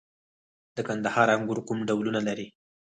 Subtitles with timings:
[0.75, 2.47] د کندهار انګور کوم ډولونه لري؟